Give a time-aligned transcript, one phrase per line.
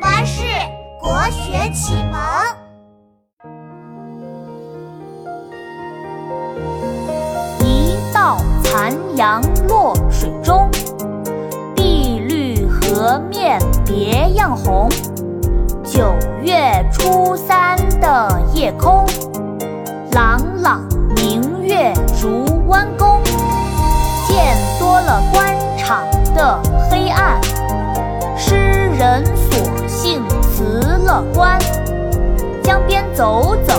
[0.00, 0.42] 巴士
[1.00, 2.20] 国学启蒙。
[7.60, 10.68] 一道残阳落水中，
[11.74, 14.88] 碧绿河面别样红。
[15.84, 19.06] 九月初三的夜空，
[20.12, 20.82] 朗朗
[31.16, 31.58] 辞了官，
[32.62, 33.74] 江边走走，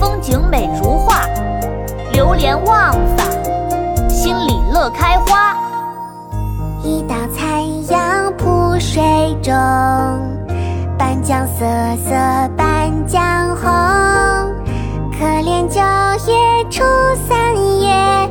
[0.00, 1.26] 风景美如画，
[2.12, 5.54] 流连忘返，心里乐开花。
[6.82, 9.52] 一道残阳铺水中，
[10.96, 11.66] 半江瑟
[12.08, 12.14] 瑟
[12.56, 13.68] 半江红。
[15.18, 15.80] 可怜九
[16.32, 16.82] 月初
[17.28, 18.30] 三夜，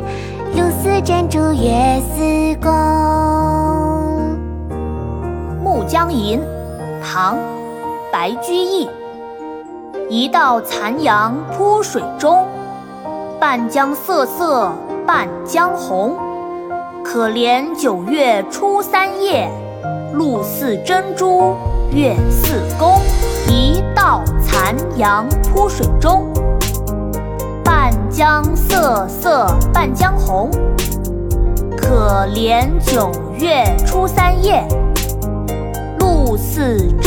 [0.55, 2.71] 露似珍珠月似弓。
[5.63, 6.39] 《暮江吟》
[7.03, 7.35] 唐·
[8.11, 8.89] 白居易，
[10.09, 12.47] 一道残阳铺水中，
[13.39, 14.71] 半江瑟瑟
[15.05, 16.15] 半江红。
[17.03, 19.49] 可怜九月初三夜，
[20.13, 21.55] 露似珍珠
[21.91, 22.99] 月似弓。
[23.47, 26.27] 一道残阳铺水中，
[27.63, 30.49] 半江瑟瑟半江红。
[31.77, 34.65] 可怜九月初三夜。
[35.99, 37.06] 露似珍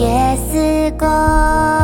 [0.00, 1.79] 夜，似珍珠月似弓。